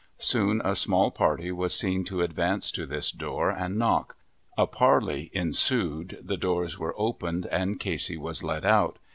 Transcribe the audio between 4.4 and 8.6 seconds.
a parley ensued, the doors were opened, and Casey was